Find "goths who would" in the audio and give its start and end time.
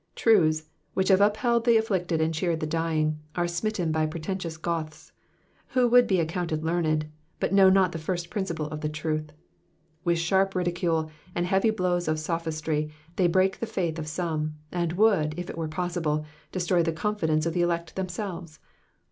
4.57-6.07